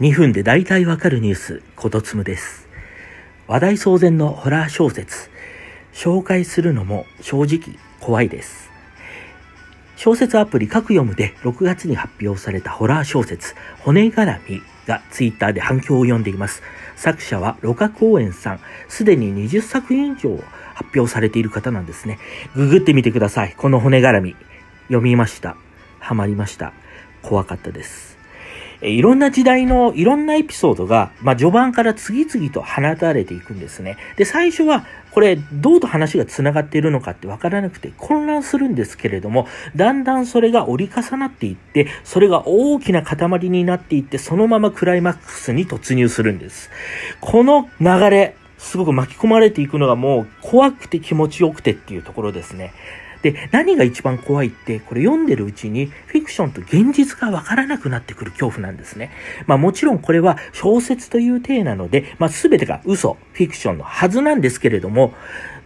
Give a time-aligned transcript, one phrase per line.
[0.00, 2.68] 2分で大体わかるニュース、ことつむです。
[3.48, 5.30] 話題騒然のホラー小説、
[5.94, 8.70] 紹介するのも正直怖いです。
[9.96, 16.62] 小説アプリ各読むで6月に発表されたホラー小説、骨絡みがツイッターで反響を呼んでいます。
[16.96, 18.60] 作者はロカ公園さん。
[18.88, 20.38] すでに20作品以上
[20.74, 22.18] 発表されている方なんですね。
[22.54, 23.54] ググってみてください。
[23.56, 24.36] この骨絡み。
[24.88, 25.56] 読みました。
[26.00, 26.74] ハマりました。
[27.22, 28.15] 怖かったです。
[28.80, 33.96] えいろんな時代のいろんなエピソードが、まあ、序盤から次々と放たれていくんですね。
[34.16, 46.70] で、最初は、これ、どうと話が繋がっているのかってわからなくて混乱するんですけれども、だんだんそれが折り重なっていって、それが大きな塊になっていって、そのままクライマックスに突入するんです。
[47.20, 52.72] この流れ、すごく巻き込まれていくのがもう怖くて気持ちよくてっていうところですね。
[53.32, 59.10] で、何が一番怖いって、これ読んでるうちに、フィクションと現実がわからなくなってくる恐怖なんですね。
[59.46, 65.14] まあもちろんこれは小説という体なので、まあ全てが嘘、フィクションのはずなんですけれども、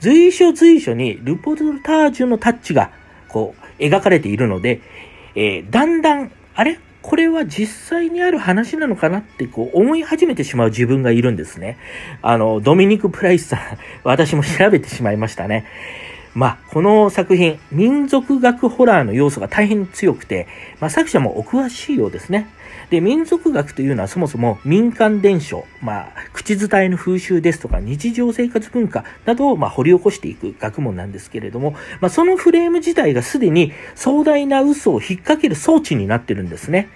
[0.01, 2.91] 随所随所にルポルタージュのタッチが、
[3.29, 4.81] こう、描かれているので、
[5.35, 6.79] えー、だんだん、あれ？
[7.03, 11.79] これは実際にある話なのかなってこう思い始めてしまう自分がいるんですね。
[12.21, 13.61] あの、ドミニク・プライスさん、
[14.05, 15.65] 私も調べてしまいましたね。
[16.35, 20.47] まあ、この作品、民族学ホラーの要素が大変強くて、
[20.79, 22.49] まあ、作者もお詳しいようですね。
[22.91, 36.89] で、民族学というのはそもそも民間伝承、まあ、口伝えの風習ですとか、日常生活文化などを、まあ、掘り起こしていく学問なんですけれども、まあ、そのフレーム自体がすでに壮大な嘘を引っ掛ける装置になってるんですね。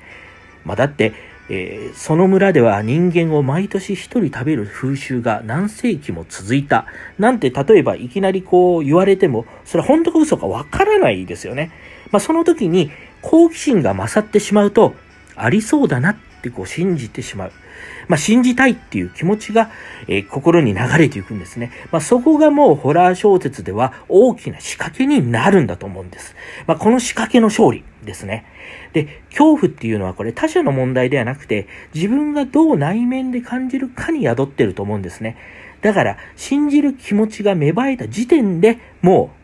[0.65, 1.13] まあ、だって、
[1.49, 6.87] えー、その村では人間を毎年一人食べる風習が何世紀も続いた。
[7.19, 11.71] なんて例えばいきなりこう言われても、それは本当か嘘かわからないですよね。
[12.11, 12.91] まあ、その時に
[13.23, 14.95] 好奇心が勝ってしまうと、
[15.37, 17.53] ありそうだなっってこう信じてしまう。
[18.07, 19.71] まあ、信じたいっていう気持ちが、
[20.07, 21.73] えー、心に流れていくんですね。
[21.91, 26.37] まあ、そこがもうホラー小説では大きな仕掛けになるんだと思うんです。
[26.67, 28.45] まあ、この仕掛けの勝利ですね。
[28.93, 35.37] で、恐怖っていうのはこれ他者の問題ではなくて、自分がどう内面で感じるかに宿ってると思うんですね。
[35.81, 39.44] だから、信じる気持ちが芽生えた時点でもう